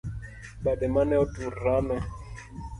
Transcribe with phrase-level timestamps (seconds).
[0.63, 1.97] Bade mane otur rame